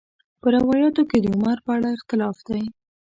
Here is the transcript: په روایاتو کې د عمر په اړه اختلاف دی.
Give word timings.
په 0.41 0.47
روایاتو 0.55 1.01
کې 1.09 1.17
د 1.21 1.25
عمر 1.35 1.57
په 1.65 1.71
اړه 1.75 1.89
اختلاف 1.97 2.37
دی. 2.47 2.63